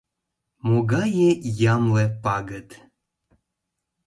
[0.67, 1.27] Могае
[1.73, 2.69] ямле пагыт!